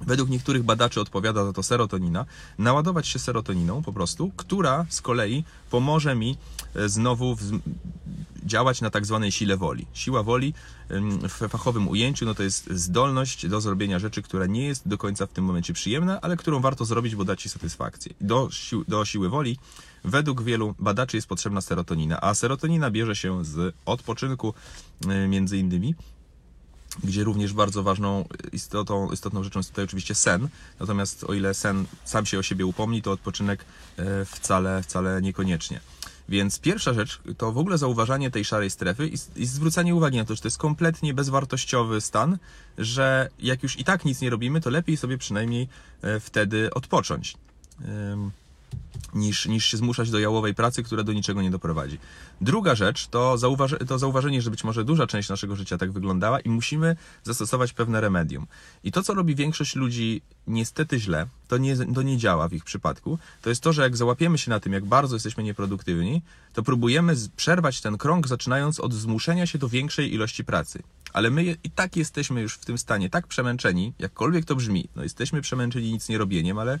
Według 0.00 0.30
niektórych 0.30 0.62
badaczy 0.62 1.00
odpowiada 1.00 1.44
za 1.44 1.52
to 1.52 1.62
serotonina, 1.62 2.24
naładować 2.58 3.08
się 3.08 3.18
serotoniną 3.18 3.82
po 3.82 3.92
prostu, 3.92 4.32
która 4.36 4.86
z 4.88 5.00
kolei 5.00 5.44
pomoże 5.70 6.14
mi 6.14 6.36
e, 6.74 6.88
znowu 6.88 7.36
działać 8.44 8.80
na 8.80 8.90
tak 8.90 9.06
zwanej 9.06 9.32
sile 9.32 9.56
woli. 9.56 9.86
Siła 9.92 10.22
woli 10.22 10.54
w 11.28 11.48
fachowym 11.48 11.88
ujęciu 11.88 12.26
no 12.26 12.34
to 12.34 12.42
jest 12.42 12.70
zdolność 12.70 13.48
do 13.48 13.60
zrobienia 13.60 13.98
rzeczy, 13.98 14.22
która 14.22 14.46
nie 14.46 14.66
jest 14.66 14.88
do 14.88 14.98
końca 14.98 15.26
w 15.26 15.32
tym 15.32 15.44
momencie 15.44 15.72
przyjemna, 15.72 16.20
ale 16.20 16.36
którą 16.36 16.60
warto 16.60 16.84
zrobić, 16.84 17.14
bo 17.14 17.24
da 17.24 17.36
Ci 17.36 17.48
satysfakcję. 17.48 18.14
Do, 18.20 18.48
do 18.88 19.04
siły 19.04 19.28
woli 19.28 19.58
według 20.04 20.42
wielu 20.42 20.74
badaczy 20.78 21.16
jest 21.16 21.26
potrzebna 21.26 21.60
serotonina, 21.60 22.20
a 22.20 22.34
serotonina 22.34 22.90
bierze 22.90 23.16
się 23.16 23.44
z 23.44 23.74
odpoczynku 23.86 24.54
e, 25.08 25.28
między 25.28 25.58
innymi 25.58 25.94
gdzie 27.04 27.24
również 27.24 27.52
bardzo 27.52 27.82
ważną 27.82 28.24
istotą, 28.52 29.10
istotną 29.10 29.44
rzeczą 29.44 29.58
jest 29.58 29.70
tutaj 29.70 29.84
oczywiście 29.84 30.14
sen. 30.14 30.48
Natomiast 30.80 31.24
o 31.24 31.34
ile 31.34 31.54
sen 31.54 31.84
sam 32.04 32.26
się 32.26 32.38
o 32.38 32.42
siebie 32.42 32.66
upomni, 32.66 33.02
to 33.02 33.12
odpoczynek 33.12 33.64
e, 33.96 34.24
wcale, 34.24 34.82
wcale 34.82 35.22
niekoniecznie. 35.22 35.80
Więc 36.28 36.58
pierwsza 36.58 36.94
rzecz 36.94 37.20
to 37.38 37.52
w 37.52 37.58
ogóle 37.58 37.78
zauważanie 37.78 38.30
tej 38.30 38.44
szarej 38.44 38.70
strefy 38.70 39.08
i, 39.08 39.14
i 39.36 39.46
zwrócenie 39.46 39.94
uwagi 39.94 40.16
na 40.16 40.24
to, 40.24 40.34
że 40.34 40.42
to 40.42 40.48
jest 40.48 40.58
kompletnie 40.58 41.14
bezwartościowy 41.14 42.00
stan, 42.00 42.38
że 42.78 43.28
jak 43.38 43.62
już 43.62 43.78
i 43.78 43.84
tak 43.84 44.04
nic 44.04 44.20
nie 44.20 44.30
robimy, 44.30 44.60
to 44.60 44.70
lepiej 44.70 44.96
sobie 44.96 45.18
przynajmniej 45.18 45.68
e, 46.02 46.20
wtedy 46.20 46.74
odpocząć 46.74 47.36
niż, 49.14 49.46
niż 49.46 49.66
się 49.66 49.76
zmuszać 49.76 50.10
do 50.10 50.18
jałowej 50.18 50.54
pracy, 50.54 50.82
która 50.82 51.02
do 51.02 51.12
niczego 51.12 51.42
nie 51.42 51.50
doprowadzi. 51.50 51.98
Druga 52.40 52.74
rzecz 52.74 53.06
to, 53.06 53.36
to 53.86 53.98
zauważenie, 53.98 54.42
że 54.42 54.50
być 54.50 54.64
może 54.64 54.84
duża 54.84 55.06
część 55.06 55.28
naszego 55.28 55.56
życia 55.56 55.78
tak 55.78 55.92
wyglądała 55.92 56.40
i 56.40 56.48
musimy 56.48 56.96
zastosować 57.22 57.72
pewne 57.72 58.00
remedium. 58.00 58.46
I 58.84 58.92
to, 58.92 59.02
co 59.02 59.14
robi 59.14 59.34
większość 59.34 59.76
ludzi 59.76 60.22
niestety 60.46 61.00
źle, 61.00 61.26
to 61.48 61.58
nie, 61.58 61.76
to 61.76 62.02
nie 62.02 62.18
działa 62.18 62.48
w 62.48 62.52
ich 62.52 62.64
przypadku, 62.64 63.18
to 63.42 63.48
jest 63.48 63.62
to, 63.62 63.72
że 63.72 63.82
jak 63.82 63.96
załapiemy 63.96 64.38
się 64.38 64.50
na 64.50 64.60
tym, 64.60 64.72
jak 64.72 64.84
bardzo 64.84 65.16
jesteśmy 65.16 65.42
nieproduktywni, 65.44 66.22
to 66.52 66.62
próbujemy 66.62 67.14
przerwać 67.36 67.80
ten 67.80 67.98
krąg, 67.98 68.28
zaczynając 68.28 68.80
od 68.80 68.94
zmuszenia 68.94 69.46
się 69.46 69.58
do 69.58 69.68
większej 69.68 70.14
ilości 70.14 70.44
pracy. 70.44 70.82
Ale 71.14 71.30
my 71.30 71.56
i 71.64 71.70
tak 71.70 71.96
jesteśmy 71.96 72.40
już 72.40 72.54
w 72.54 72.64
tym 72.64 72.78
stanie 72.78 73.10
tak 73.10 73.26
przemęczeni, 73.26 73.92
jakkolwiek 73.98 74.44
to 74.44 74.56
brzmi, 74.56 74.88
no 74.96 75.02
jesteśmy 75.02 75.40
przemęczeni 75.40 75.92
nic 75.92 76.08
nie 76.08 76.18
robieniem, 76.18 76.58
ale 76.58 76.78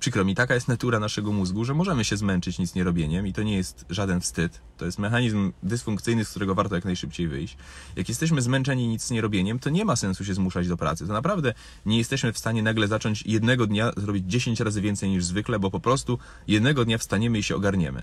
Przykro 0.00 0.24
mi, 0.24 0.34
taka 0.34 0.54
jest 0.54 0.68
natura 0.68 1.00
naszego 1.00 1.32
mózgu, 1.32 1.64
że 1.64 1.74
możemy 1.74 2.04
się 2.04 2.16
zmęczyć 2.16 2.58
nic 2.58 2.74
nie 2.74 2.84
robieniem 2.84 3.26
i 3.26 3.32
to 3.32 3.42
nie 3.42 3.56
jest 3.56 3.84
żaden 3.90 4.20
wstyd. 4.20 4.60
To 4.76 4.84
jest 4.84 4.98
mechanizm 4.98 5.52
dysfunkcyjny, 5.62 6.24
z 6.24 6.30
którego 6.30 6.54
warto 6.54 6.74
jak 6.74 6.84
najszybciej 6.84 7.28
wyjść. 7.28 7.56
Jak 7.96 8.08
jesteśmy 8.08 8.42
zmęczeni 8.42 8.88
nic 8.88 9.10
nie 9.10 9.20
robieniem, 9.20 9.58
to 9.58 9.70
nie 9.70 9.84
ma 9.84 9.96
sensu 9.96 10.24
się 10.24 10.34
zmuszać 10.34 10.68
do 10.68 10.76
pracy. 10.76 11.06
To 11.06 11.12
naprawdę 11.12 11.54
nie 11.86 11.98
jesteśmy 11.98 12.32
w 12.32 12.38
stanie 12.38 12.62
nagle 12.62 12.88
zacząć 12.88 13.22
jednego 13.26 13.66
dnia 13.66 13.92
zrobić 13.96 14.24
10 14.26 14.60
razy 14.60 14.80
więcej 14.80 15.10
niż 15.10 15.24
zwykle, 15.24 15.58
bo 15.58 15.70
po 15.70 15.80
prostu 15.80 16.18
jednego 16.48 16.84
dnia 16.84 16.98
wstaniemy 16.98 17.38
i 17.38 17.42
się 17.42 17.56
ogarniemy. 17.56 18.02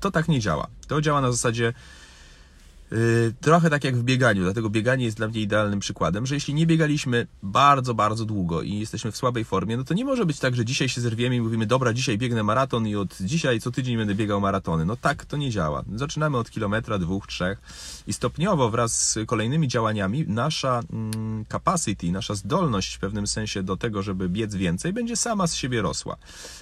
To 0.00 0.10
tak 0.10 0.28
nie 0.28 0.40
działa. 0.40 0.66
To 0.88 1.00
działa 1.00 1.20
na 1.20 1.32
zasadzie 1.32 1.72
Trochę 3.40 3.70
tak 3.70 3.84
jak 3.84 3.96
w 3.96 4.02
bieganiu, 4.02 4.42
dlatego 4.42 4.70
bieganie 4.70 5.04
jest 5.04 5.16
dla 5.16 5.28
mnie 5.28 5.40
idealnym 5.40 5.80
przykładem, 5.80 6.26
że 6.26 6.34
jeśli 6.34 6.54
nie 6.54 6.66
biegaliśmy 6.66 7.26
bardzo, 7.42 7.94
bardzo 7.94 8.24
długo 8.24 8.62
i 8.62 8.78
jesteśmy 8.78 9.12
w 9.12 9.16
słabej 9.16 9.44
formie, 9.44 9.76
no 9.76 9.84
to 9.84 9.94
nie 9.94 10.04
może 10.04 10.26
być 10.26 10.38
tak, 10.38 10.56
że 10.56 10.64
dzisiaj 10.64 10.88
się 10.88 11.00
zerwiemy 11.00 11.36
i 11.36 11.40
mówimy, 11.40 11.66
dobra, 11.66 11.92
dzisiaj 11.92 12.18
biegnę 12.18 12.42
maraton 12.42 12.86
i 12.86 12.96
od 12.96 13.16
dzisiaj 13.20 13.60
co 13.60 13.70
tydzień 13.70 13.96
będę 13.96 14.14
biegał 14.14 14.40
maratony. 14.40 14.84
No 14.84 14.96
tak 14.96 15.24
to 15.24 15.36
nie 15.36 15.50
działa. 15.50 15.84
Zaczynamy 15.94 16.38
od 16.38 16.50
kilometra, 16.50 16.98
dwóch, 16.98 17.26
trzech 17.26 17.58
i 18.06 18.12
stopniowo 18.12 18.70
wraz 18.70 19.10
z 19.10 19.18
kolejnymi 19.26 19.68
działaniami 19.68 20.24
nasza 20.28 20.82
mm, 20.92 21.44
capacity, 21.52 22.12
nasza 22.12 22.34
zdolność 22.34 22.94
w 22.94 22.98
pewnym 22.98 23.26
sensie 23.26 23.62
do 23.62 23.76
tego, 23.76 24.02
żeby 24.02 24.28
biec 24.28 24.54
więcej, 24.54 24.92
będzie 24.92 25.16
sama 25.16 25.46
z 25.46 25.54
siebie 25.54 25.82
rosła. 25.82 26.16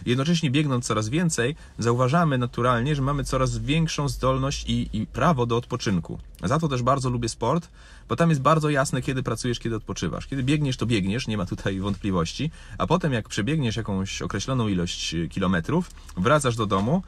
Jednocześnie 0.06 0.50
biegnąc 0.50 0.86
coraz 0.86 1.08
więcej, 1.08 1.56
zauważamy 1.78 2.38
naturalnie, 2.38 2.96
że 2.96 3.02
mamy 3.02 3.24
coraz 3.24 3.58
większą 3.58 4.08
zdolność 4.08 4.64
i, 4.68 4.88
i 4.92 5.06
prawo 5.06 5.46
do 5.46 5.56
odpoczynku. 5.56 6.15
Za 6.44 6.58
to 6.58 6.68
też 6.68 6.82
bardzo 6.82 7.10
lubię 7.10 7.28
sport, 7.28 7.68
bo 8.08 8.16
tam 8.16 8.30
jest 8.30 8.42
bardzo 8.42 8.70
jasne, 8.70 9.02
kiedy 9.02 9.22
pracujesz, 9.22 9.58
kiedy 9.58 9.76
odpoczywasz. 9.76 10.26
Kiedy 10.26 10.42
biegniesz, 10.42 10.76
to 10.76 10.86
biegniesz, 10.86 11.26
nie 11.26 11.36
ma 11.36 11.46
tutaj 11.46 11.80
wątpliwości, 11.80 12.50
a 12.78 12.86
potem 12.86 13.12
jak 13.12 13.28
przebiegniesz 13.28 13.76
jakąś 13.76 14.22
określoną 14.22 14.68
ilość 14.68 15.14
y, 15.14 15.28
kilometrów, 15.28 15.90
wracasz 16.16 16.56
do 16.56 16.66
domu 16.66 17.02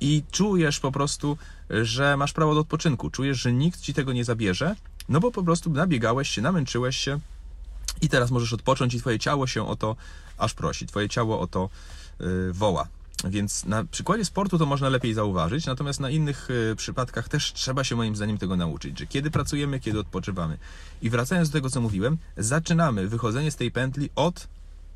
i 0.00 0.22
czujesz 0.30 0.80
po 0.80 0.92
prostu, 0.92 1.38
że 1.70 2.16
masz 2.16 2.32
prawo 2.32 2.54
do 2.54 2.60
odpoczynku. 2.60 3.10
Czujesz, 3.10 3.38
że 3.40 3.52
nikt 3.52 3.80
ci 3.80 3.94
tego 3.94 4.12
nie 4.12 4.24
zabierze, 4.24 4.76
no 5.08 5.20
bo 5.20 5.30
po 5.30 5.42
prostu 5.42 5.70
nabiegałeś 5.70 6.28
się, 6.28 6.42
namęczyłeś 6.42 6.96
się 6.96 7.20
i 8.02 8.08
teraz 8.08 8.30
możesz 8.30 8.52
odpocząć 8.52 8.94
i 8.94 9.00
twoje 9.00 9.18
ciało 9.18 9.46
się 9.46 9.66
o 9.66 9.76
to 9.76 9.96
aż 10.38 10.54
prosi. 10.54 10.86
Twoje 10.86 11.08
ciało 11.08 11.40
o 11.40 11.46
to 11.46 11.68
yy, 12.20 12.52
woła. 12.52 12.88
Więc 13.30 13.64
na 13.64 13.84
przykładzie 13.84 14.24
sportu 14.24 14.58
to 14.58 14.66
można 14.66 14.88
lepiej 14.88 15.14
zauważyć, 15.14 15.66
natomiast 15.66 16.00
na 16.00 16.10
innych 16.10 16.50
y, 16.50 16.76
przypadkach 16.76 17.28
też 17.28 17.52
trzeba 17.52 17.84
się 17.84 17.96
moim 17.96 18.16
zdaniem 18.16 18.38
tego 18.38 18.56
nauczyć, 18.56 18.98
że 18.98 19.06
kiedy 19.06 19.30
pracujemy, 19.30 19.80
kiedy 19.80 20.00
odpoczywamy. 20.00 20.58
I 21.02 21.10
wracając 21.10 21.48
do 21.48 21.52
tego, 21.52 21.70
co 21.70 21.80
mówiłem, 21.80 22.18
zaczynamy 22.36 23.08
wychodzenie 23.08 23.50
z 23.50 23.56
tej 23.56 23.70
pętli 23.70 24.10
od, 24.14 24.48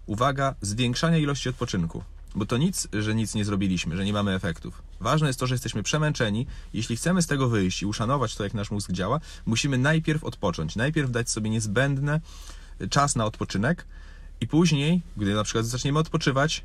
uwaga, 0.06 0.54
zwiększania 0.60 1.18
ilości 1.18 1.48
odpoczynku. 1.48 2.02
Bo 2.34 2.46
to 2.46 2.56
nic, 2.56 2.88
że 2.92 3.14
nic 3.14 3.34
nie 3.34 3.44
zrobiliśmy, 3.44 3.96
że 3.96 4.04
nie 4.04 4.12
mamy 4.12 4.34
efektów. 4.34 4.82
Ważne 5.00 5.26
jest 5.26 5.40
to, 5.40 5.46
że 5.46 5.54
jesteśmy 5.54 5.82
przemęczeni. 5.82 6.46
Jeśli 6.74 6.96
chcemy 6.96 7.22
z 7.22 7.26
tego 7.26 7.48
wyjść 7.48 7.82
i 7.82 7.86
uszanować 7.86 8.36
to, 8.36 8.44
jak 8.44 8.54
nasz 8.54 8.70
mózg 8.70 8.92
działa, 8.92 9.20
musimy 9.46 9.78
najpierw 9.78 10.24
odpocząć, 10.24 10.76
najpierw 10.76 11.10
dać 11.10 11.30
sobie 11.30 11.50
niezbędny 11.50 12.20
czas 12.90 13.16
na 13.16 13.24
odpoczynek 13.24 13.84
i 14.40 14.46
później, 14.46 15.02
gdy 15.16 15.34
na 15.34 15.44
przykład 15.44 15.66
zaczniemy 15.66 15.98
odpoczywać, 15.98 16.64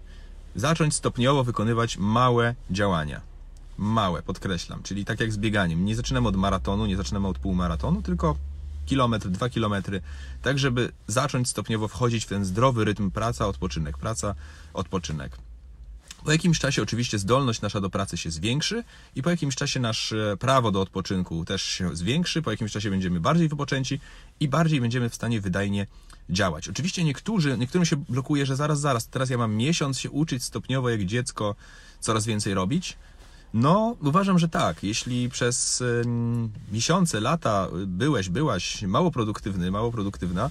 zacząć 0.55 0.95
stopniowo 0.95 1.43
wykonywać 1.43 1.97
małe 1.97 2.55
działania. 2.71 3.21
Małe, 3.77 4.21
podkreślam, 4.21 4.83
czyli 4.83 5.05
tak 5.05 5.19
jak 5.19 5.33
z 5.33 5.37
bieganiem. 5.37 5.85
Nie 5.85 5.95
zaczynamy 5.95 6.27
od 6.27 6.35
maratonu, 6.35 6.85
nie 6.85 6.97
zaczynamy 6.97 7.27
od 7.27 7.39
półmaratonu, 7.39 8.01
tylko 8.01 8.35
kilometr, 8.85 9.29
dwa 9.29 9.49
kilometry, 9.49 10.01
tak 10.41 10.59
żeby 10.59 10.91
zacząć 11.07 11.49
stopniowo 11.49 11.87
wchodzić 11.87 12.25
w 12.25 12.27
ten 12.27 12.45
zdrowy 12.45 12.85
rytm 12.85 13.11
praca, 13.11 13.47
odpoczynek, 13.47 13.97
praca, 13.97 14.35
odpoczynek. 14.73 15.37
Po 16.25 16.31
jakimś 16.31 16.59
czasie 16.59 16.81
oczywiście 16.81 17.19
zdolność 17.19 17.61
nasza 17.61 17.81
do 17.81 17.89
pracy 17.89 18.17
się 18.17 18.31
zwiększy 18.31 18.83
i 19.15 19.21
po 19.21 19.29
jakimś 19.29 19.55
czasie 19.55 19.79
nasze 19.79 20.37
prawo 20.39 20.71
do 20.71 20.81
odpoczynku 20.81 21.45
też 21.45 21.63
się 21.63 21.95
zwiększy, 21.95 22.41
po 22.41 22.51
jakimś 22.51 22.71
czasie 22.71 22.89
będziemy 22.89 23.19
bardziej 23.19 23.47
wypoczęci 23.47 23.99
i 24.39 24.47
bardziej 24.47 24.81
będziemy 24.81 25.09
w 25.09 25.15
stanie 25.15 25.41
wydajnie 25.41 25.87
działać. 26.29 26.69
Oczywiście 26.69 27.03
niektórzy, 27.03 27.57
niektórym 27.57 27.85
się 27.85 27.95
blokuje, 27.95 28.45
że 28.45 28.55
zaraz, 28.55 28.79
zaraz, 28.79 29.07
teraz 29.07 29.29
ja 29.29 29.37
mam 29.37 29.55
miesiąc 29.55 29.99
się 29.99 30.11
uczyć 30.11 30.43
stopniowo 30.43 30.89
jak 30.89 31.05
dziecko 31.05 31.55
coraz 31.99 32.25
więcej 32.25 32.53
robić. 32.53 32.97
No, 33.53 33.95
uważam, 34.01 34.39
że 34.39 34.49
tak. 34.49 34.83
Jeśli 34.83 35.29
przez 35.29 35.83
miesiące, 36.71 37.19
lata 37.19 37.67
byłeś, 37.87 38.29
byłaś 38.29 38.81
mało 38.81 39.11
produktywny, 39.11 39.71
mało 39.71 39.91
produktywna, 39.91 40.49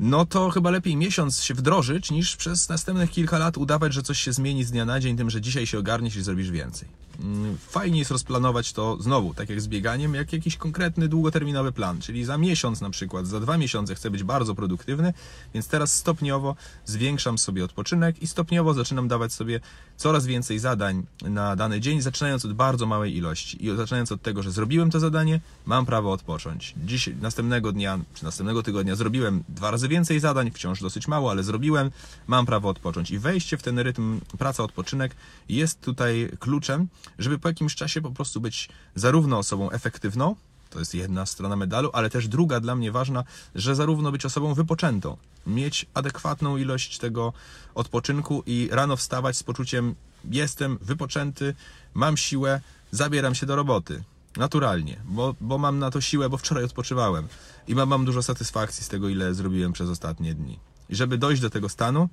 no 0.00 0.26
to 0.26 0.50
chyba 0.50 0.70
lepiej 0.70 0.96
miesiąc 0.96 1.42
się 1.42 1.54
wdrożyć, 1.54 2.10
niż 2.10 2.36
przez 2.36 2.68
następnych 2.68 3.10
kilka 3.10 3.38
lat 3.38 3.58
udawać, 3.58 3.94
że 3.94 4.02
coś 4.02 4.20
się 4.20 4.32
zmieni 4.32 4.64
z 4.64 4.70
dnia 4.70 4.84
na 4.84 5.00
dzień, 5.00 5.16
tym, 5.16 5.30
że 5.30 5.40
dzisiaj 5.40 5.66
się 5.66 5.78
ogarniesz 5.78 6.16
i 6.16 6.22
zrobisz 6.22 6.50
więcej. 6.50 6.88
Mm, 7.18 7.58
Fajnie 7.58 7.98
jest 7.98 8.10
rozplanować 8.10 8.72
to 8.72 8.96
znowu, 9.00 9.34
tak 9.34 9.48
jak 9.50 9.60
z 9.60 9.68
bieganiem, 9.68 10.14
jak 10.14 10.32
jakiś 10.32 10.56
konkretny, 10.56 11.08
długoterminowy 11.08 11.72
plan, 11.72 12.00
czyli 12.00 12.24
za 12.24 12.38
miesiąc 12.38 12.80
na 12.80 12.90
przykład, 12.90 13.26
za 13.26 13.40
dwa 13.40 13.58
miesiące 13.58 13.94
chcę 13.94 14.10
być 14.10 14.22
bardzo 14.22 14.54
produktywny, 14.54 15.14
więc 15.54 15.68
teraz 15.68 15.94
stopniowo 15.94 16.56
zwiększam 16.84 17.38
sobie 17.38 17.64
odpoczynek 17.64 18.22
i 18.22 18.26
stopniowo 18.26 18.74
zaczynam 18.74 19.08
dawać 19.08 19.32
sobie 19.32 19.60
coraz 19.96 20.26
więcej 20.26 20.58
zadań 20.58 21.06
na 21.22 21.56
dany 21.56 21.80
dzień, 21.80 22.00
zaczynając 22.00 22.44
od 22.44 22.52
bardzo 22.52 22.86
małej 22.86 23.16
ilości 23.16 23.66
i 23.66 23.76
zaczynając 23.76 24.12
od 24.12 24.22
tego, 24.22 24.42
że 24.42 24.50
zrobiłem 24.50 24.90
to 24.90 25.00
zadanie, 25.00 25.40
mam 25.66 25.86
prawo 25.86 26.12
odpocząć. 26.12 26.74
Dziś, 26.84 27.10
następnego 27.20 27.72
dnia, 27.72 27.98
czy 28.14 28.24
następnego 28.24 28.62
tygodnia 28.62 28.96
zrobiłem 28.96 29.44
dwa 29.48 29.70
razy 29.70 29.88
więcej 29.88 30.20
zadań, 30.20 30.50
wciąż 30.50 30.80
dosyć 30.80 31.08
mało, 31.08 31.30
ale 31.30 31.42
zrobiłem, 31.42 31.90
mam 32.26 32.46
prawo 32.46 32.68
odpocząć. 32.68 33.10
I 33.10 33.18
wejście 33.18 33.56
w 33.56 33.62
ten 33.62 33.78
rytm 33.78 34.20
praca-odpoczynek 34.38 35.16
jest 35.48 35.80
tutaj 35.80 36.30
kluczem, 36.38 36.88
żeby 37.18 37.38
po 37.38 37.48
jakimś 37.48 37.74
czasie 37.74 38.00
po 38.00 38.10
prostu 38.10 38.40
być 38.40 38.68
zarówno 38.94 39.38
osobą 39.38 39.70
efektywną, 39.70 40.36
to 40.70 40.78
jest 40.78 40.94
jedna 40.94 41.26
strona 41.26 41.56
medalu, 41.56 41.90
ale 41.92 42.10
też 42.10 42.28
druga 42.28 42.60
dla 42.60 42.76
mnie 42.76 42.92
ważna, 42.92 43.24
że 43.54 43.74
zarówno 43.74 44.12
być 44.12 44.24
osobą 44.24 44.54
wypoczętą, 44.54 45.16
mieć 45.46 45.86
adekwatną 45.94 46.56
ilość 46.56 46.98
tego 46.98 47.32
odpoczynku 47.74 48.42
i 48.46 48.68
rano 48.72 48.96
wstawać 48.96 49.36
z 49.36 49.42
poczuciem 49.42 49.94
jestem 50.24 50.78
wypoczęty, 50.80 51.54
mam 51.94 52.16
siłę, 52.16 52.60
zabieram 52.90 53.34
się 53.34 53.46
do 53.46 53.56
roboty. 53.56 54.02
Naturalnie, 54.36 54.96
bo, 55.04 55.34
bo 55.40 55.58
mam 55.58 55.78
na 55.78 55.90
to 55.90 56.00
siłę, 56.00 56.28
bo 56.28 56.36
wczoraj 56.36 56.64
odpoczywałem 56.64 57.28
i 57.68 57.74
mam, 57.74 57.88
mam 57.88 58.04
dużo 58.04 58.22
satysfakcji 58.22 58.84
z 58.84 58.88
tego, 58.88 59.08
ile 59.08 59.34
zrobiłem 59.34 59.72
przez 59.72 59.88
ostatnie 59.88 60.34
dni. 60.34 60.58
I 60.88 60.96
żeby 60.96 61.18
dojść 61.18 61.42
do 61.42 61.50
tego 61.50 61.68
stanu, 61.68 62.08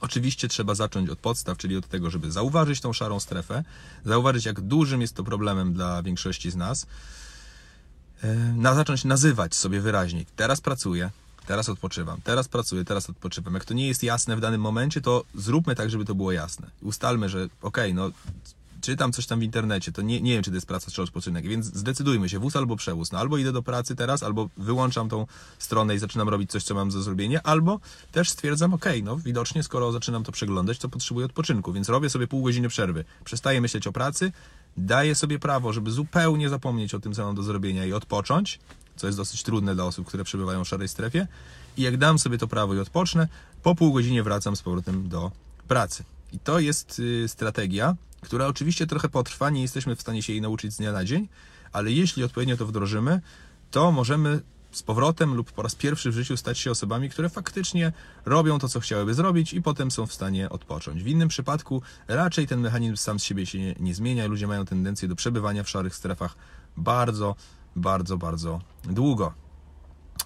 Oczywiście 0.00 0.48
trzeba 0.48 0.74
zacząć 0.74 1.10
od 1.10 1.18
podstaw, 1.18 1.58
czyli 1.58 1.76
od 1.76 1.88
tego, 1.88 2.10
żeby 2.10 2.32
zauważyć 2.32 2.80
tą 2.80 2.92
szarą 2.92 3.20
strefę, 3.20 3.64
zauważyć, 4.04 4.44
jak 4.44 4.60
dużym 4.60 5.00
jest 5.00 5.14
to 5.14 5.24
problemem 5.24 5.72
dla 5.72 6.02
większości 6.02 6.50
z 6.50 6.56
nas, 6.56 6.86
e, 8.22 8.34
na, 8.36 8.74
zacząć 8.74 9.04
nazywać 9.04 9.54
sobie 9.54 9.80
wyraźnie. 9.80 10.24
Teraz 10.36 10.60
pracuję, 10.60 11.10
teraz 11.46 11.68
odpoczywam, 11.68 12.20
teraz 12.24 12.48
pracuję, 12.48 12.84
teraz 12.84 13.10
odpoczywam. 13.10 13.54
Jak 13.54 13.64
to 13.64 13.74
nie 13.74 13.88
jest 13.88 14.02
jasne 14.02 14.36
w 14.36 14.40
danym 14.40 14.60
momencie, 14.60 15.00
to 15.00 15.24
zróbmy 15.34 15.74
tak, 15.74 15.90
żeby 15.90 16.04
to 16.04 16.14
było 16.14 16.32
jasne. 16.32 16.70
Ustalmy, 16.82 17.28
że 17.28 17.44
okej, 17.44 17.92
okay, 17.92 17.94
no 17.94 18.10
czytam 18.80 19.12
coś 19.12 19.26
tam 19.26 19.40
w 19.40 19.42
internecie, 19.42 19.92
to 19.92 20.02
nie, 20.02 20.20
nie 20.20 20.32
wiem, 20.32 20.42
czy 20.42 20.50
to 20.50 20.54
jest 20.54 20.66
praca 20.66 20.90
czy 20.90 21.02
odpoczynek, 21.02 21.48
więc 21.48 21.66
zdecydujmy 21.66 22.28
się, 22.28 22.38
wóz 22.38 22.56
albo 22.56 22.76
przewóz. 22.76 23.12
No 23.12 23.18
albo 23.18 23.38
idę 23.38 23.52
do 23.52 23.62
pracy 23.62 23.96
teraz, 23.96 24.22
albo 24.22 24.48
wyłączam 24.56 25.08
tą 25.08 25.26
stronę 25.58 25.94
i 25.94 25.98
zaczynam 25.98 26.28
robić 26.28 26.50
coś, 26.50 26.62
co 26.62 26.74
mam 26.74 26.90
do 26.90 27.02
zrobienia, 27.02 27.42
albo 27.42 27.80
też 28.12 28.30
stwierdzam, 28.30 28.74
ok, 28.74 28.84
no 29.02 29.16
widocznie 29.16 29.62
skoro 29.62 29.92
zaczynam 29.92 30.24
to 30.24 30.32
przeglądać, 30.32 30.78
to 30.78 30.88
potrzebuję 30.88 31.26
odpoczynku, 31.26 31.72
więc 31.72 31.88
robię 31.88 32.10
sobie 32.10 32.26
pół 32.26 32.42
godziny 32.42 32.68
przerwy. 32.68 33.04
Przestaję 33.24 33.60
myśleć 33.60 33.86
o 33.86 33.92
pracy, 33.92 34.32
daję 34.76 35.14
sobie 35.14 35.38
prawo, 35.38 35.72
żeby 35.72 35.90
zupełnie 35.90 36.48
zapomnieć 36.48 36.94
o 36.94 37.00
tym, 37.00 37.14
co 37.14 37.26
mam 37.26 37.34
do 37.34 37.42
zrobienia 37.42 37.86
i 37.86 37.92
odpocząć, 37.92 38.60
co 38.96 39.06
jest 39.06 39.18
dosyć 39.18 39.42
trudne 39.42 39.74
dla 39.74 39.84
osób, 39.84 40.06
które 40.06 40.24
przebywają 40.24 40.64
w 40.64 40.68
szarej 40.68 40.88
strefie. 40.88 41.26
I 41.76 41.82
jak 41.82 41.96
dam 41.96 42.18
sobie 42.18 42.38
to 42.38 42.48
prawo 42.48 42.74
i 42.74 42.78
odpocznę, 42.78 43.28
po 43.62 43.74
pół 43.74 43.92
godzinie 43.92 44.22
wracam 44.22 44.56
z 44.56 44.62
powrotem 44.62 45.08
do 45.08 45.30
pracy. 45.68 46.04
I 46.32 46.38
to 46.38 46.60
jest 46.60 46.98
y, 46.98 47.28
strategia, 47.28 47.96
która 48.20 48.46
oczywiście 48.46 48.86
trochę 48.86 49.08
potrwa, 49.08 49.50
nie 49.50 49.62
jesteśmy 49.62 49.96
w 49.96 50.00
stanie 50.00 50.22
się 50.22 50.32
jej 50.32 50.42
nauczyć 50.42 50.72
z 50.72 50.76
dnia 50.76 50.92
na 50.92 51.04
dzień, 51.04 51.28
ale 51.72 51.90
jeśli 51.92 52.24
odpowiednio 52.24 52.56
to 52.56 52.66
wdrożymy, 52.66 53.20
to 53.70 53.92
możemy 53.92 54.40
z 54.70 54.82
powrotem 54.82 55.34
lub 55.34 55.52
po 55.52 55.62
raz 55.62 55.74
pierwszy 55.74 56.10
w 56.10 56.14
życiu 56.14 56.36
stać 56.36 56.58
się 56.58 56.70
osobami, 56.70 57.10
które 57.10 57.28
faktycznie 57.28 57.92
robią 58.24 58.58
to, 58.58 58.68
co 58.68 58.80
chciałyby 58.80 59.14
zrobić 59.14 59.52
i 59.52 59.62
potem 59.62 59.90
są 59.90 60.06
w 60.06 60.12
stanie 60.12 60.48
odpocząć. 60.48 61.02
W 61.02 61.06
innym 61.06 61.28
przypadku 61.28 61.82
raczej 62.08 62.46
ten 62.46 62.60
mechanizm 62.60 62.96
sam 62.96 63.20
z 63.20 63.24
siebie 63.24 63.46
się 63.46 63.58
nie, 63.58 63.74
nie 63.80 63.94
zmienia 63.94 64.26
ludzie 64.26 64.46
mają 64.46 64.64
tendencję 64.64 65.08
do 65.08 65.16
przebywania 65.16 65.62
w 65.62 65.68
szarych 65.68 65.94
strefach 65.94 66.36
bardzo, 66.76 67.34
bardzo, 67.76 68.18
bardzo 68.18 68.60
długo. 68.84 69.34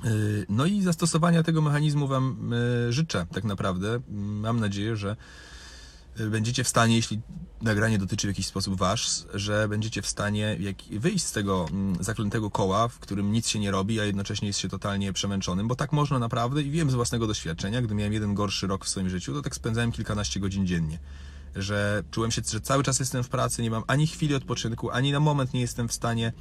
Yy, 0.05 0.47
no 0.49 0.67
i 0.67 0.83
zastosowania 0.83 1.43
tego 1.43 1.63
mechanizmu 1.63 2.09
Wam 2.09 2.51
yy, 2.87 2.93
życzę 2.93 3.27
tak 3.33 3.45
naprawdę. 3.45 4.01
Mam 4.11 4.61
nadzieję, 4.61 4.97
że 4.97 5.17
będziecie 6.30 6.64
w 6.64 6.68
stanie, 6.68 6.97
jeśli 6.97 7.21
nagranie 7.62 7.99
dotyczy 7.99 8.26
w 8.26 8.30
jakiś 8.30 8.47
sposób 8.47 8.78
Was, 8.78 9.26
że 9.35 9.68
będziecie 9.68 10.02
w 10.02 10.06
stanie 10.06 10.59
wyjść 10.90 11.25
z 11.25 11.33
tego 11.33 11.66
mm, 11.71 12.04
zaklętego 12.04 12.50
koła, 12.50 12.88
w 12.88 12.99
którym 12.99 13.33
nic 13.33 13.49
się 13.49 13.59
nie 13.59 13.71
robi, 13.71 14.00
a 14.00 14.04
jednocześnie 14.04 14.49
jest 14.49 14.61
się 14.61 14.68
totalnie 14.68 15.12
przemęczonym, 15.12 15.68
bo 15.68 15.76
tak 15.76 15.92
można 15.92 16.18
naprawdę 16.18 16.62
i 16.62 16.71
wiem 16.71 16.90
z 16.90 16.94
własnego 16.94 17.26
doświadczenia, 17.26 17.83
gdy 17.83 17.94
miałem 17.94 18.12
jeden 18.12 18.35
gorszy 18.35 18.66
rok 18.66 18.85
w 18.85 18.88
swoim 18.88 19.11
życiu, 19.11 19.35
to 19.35 19.42
tak 19.42 19.54
spędzałem 19.54 19.92
kilkanaście 19.92 20.40
godzin 20.40 20.66
dziennie. 20.66 20.99
Że 21.56 22.02
czułem 22.11 22.30
się, 22.30 22.42
że 22.52 22.61
cały 22.61 22.83
czas 22.83 23.00
jestem 23.00 23.25
w 23.25 23.28
pracy, 23.28 23.62
nie 23.62 23.71
mam 23.71 23.83
ani 23.87 24.06
chwili 24.06 24.35
odpoczynku, 24.35 24.90
ani 24.90 25.12
na 25.12 25.21
moment 25.21 25.54
nie 25.54 25.61
jestem 25.61 25.88
w 25.88 25.92
stanie 25.92 26.33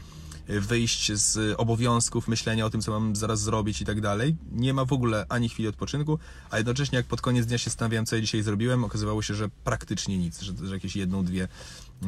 wyjść 0.48 1.12
z 1.12 1.56
obowiązków, 1.58 2.28
myślenia 2.28 2.66
o 2.66 2.70
tym, 2.70 2.82
co 2.82 2.92
mam 2.92 3.16
zaraz 3.16 3.42
zrobić 3.42 3.82
i 3.82 3.86
tak 3.86 4.02
dalej. 4.02 4.36
Nie 4.52 4.74
ma 4.74 4.86
w 4.86 4.94
ogóle 4.94 5.26
ani 5.30 5.50
chwili 5.50 5.70
odpoczynku, 5.70 6.20
a 6.50 6.58
jednocześnie 6.58 6.98
jak 6.98 7.06
pod 7.06 7.22
koniec 7.22 7.46
dnia 7.46 7.58
się 7.58 7.70
zastanawiałem, 7.70 8.06
co 8.06 8.16
ja 8.16 8.22
dzisiaj 8.22 8.42
zrobiłem, 8.42 8.84
okazywało 8.84 9.22
się, 9.22 9.34
że 9.34 9.50
praktycznie 9.64 10.18
nic, 10.18 10.42
że, 10.42 10.54
że 10.68 10.74
jakieś 10.74 10.96
jedną, 10.96 11.26
dwie 11.26 11.48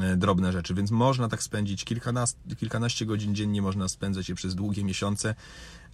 e, 0.02 0.18
drobne 0.18 0.52
rzeczy, 0.52 0.74
więc 0.74 0.92
można 0.92 1.30
tak 1.30 1.44
spędzić 1.44 1.86
kilkanaście 2.58 3.06
godzin 3.06 3.36
dziennie, 3.36 3.62
można 3.62 3.88
spędzać 3.88 4.30
je 4.30 4.36
przez 4.36 4.56
długie 4.56 4.84
miesiące, 4.84 5.36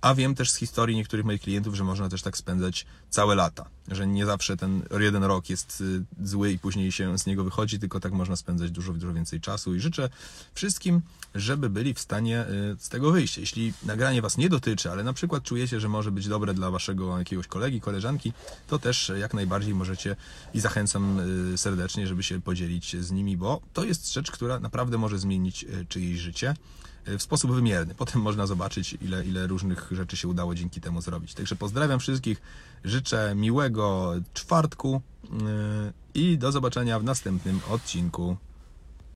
a 0.01 0.15
wiem 0.15 0.35
też 0.35 0.51
z 0.51 0.55
historii 0.55 0.95
niektórych 0.95 1.25
moich 1.25 1.41
klientów, 1.41 1.75
że 1.75 1.83
można 1.83 2.09
też 2.09 2.21
tak 2.21 2.37
spędzać 2.37 2.85
całe 3.09 3.35
lata, 3.35 3.65
że 3.87 4.07
nie 4.07 4.25
zawsze 4.25 4.57
ten 4.57 4.81
jeden 4.99 5.23
rok 5.23 5.49
jest 5.49 5.81
y, 5.81 6.27
zły 6.27 6.51
i 6.51 6.59
później 6.59 6.91
się 6.91 7.17
z 7.17 7.25
niego 7.25 7.43
wychodzi, 7.43 7.79
tylko 7.79 7.99
tak 7.99 8.13
można 8.13 8.35
spędzać 8.35 8.71
dużo, 8.71 8.93
dużo 8.93 9.13
więcej 9.13 9.41
czasu 9.41 9.75
i 9.75 9.79
życzę 9.79 10.09
wszystkim, 10.53 11.01
żeby 11.35 11.69
byli 11.69 11.93
w 11.93 11.99
stanie 11.99 12.41
y, 12.41 12.75
z 12.79 12.89
tego 12.89 13.11
wyjść. 13.11 13.37
Jeśli 13.37 13.73
nagranie 13.83 14.21
Was 14.21 14.37
nie 14.37 14.49
dotyczy, 14.49 14.91
ale 14.91 15.03
na 15.03 15.13
przykład 15.13 15.43
czujecie, 15.43 15.79
że 15.79 15.89
może 15.89 16.11
być 16.11 16.27
dobre 16.27 16.53
dla 16.53 16.71
Waszego 16.71 17.19
jakiegoś 17.19 17.47
kolegi, 17.47 17.81
koleżanki, 17.81 18.33
to 18.67 18.79
też 18.79 19.11
jak 19.19 19.33
najbardziej 19.33 19.73
możecie 19.73 20.15
i 20.53 20.59
zachęcam 20.59 21.19
y, 21.53 21.57
serdecznie, 21.57 22.07
żeby 22.07 22.23
się 22.23 22.41
podzielić 22.41 22.95
z 22.99 23.11
nimi, 23.11 23.37
bo 23.37 23.61
to 23.73 23.83
jest 23.83 24.13
rzecz, 24.13 24.31
która 24.31 24.59
naprawdę 24.59 24.97
może 24.97 25.19
zmienić 25.19 25.63
y, 25.63 25.85
czyjeś 25.89 26.19
życie 26.19 26.51
y, 26.51 26.90
w 27.05 27.21
sposób 27.21 27.51
wymierny. 27.51 27.95
Potem 27.95 28.21
można 28.21 28.47
zobaczyć, 28.47 28.97
ile, 29.01 29.25
ile 29.25 29.47
różnych 29.47 29.87
rzeczy 29.91 30.17
się 30.17 30.27
udało 30.27 30.55
dzięki 30.55 30.81
temu 30.81 31.01
zrobić. 31.01 31.33
Także 31.33 31.55
pozdrawiam 31.55 31.99
wszystkich, 31.99 32.41
życzę 32.83 33.33
miłego 33.35 34.13
czwartku 34.33 35.01
y, 35.23 35.29
i 36.13 36.37
do 36.37 36.51
zobaczenia 36.51 36.99
w 36.99 37.03
następnym 37.03 37.59
odcinku. 37.69 38.37